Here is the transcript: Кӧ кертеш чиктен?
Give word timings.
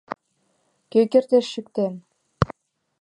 Кӧ 0.91 1.01
кертеш 1.11 1.45
чиктен? 1.53 1.93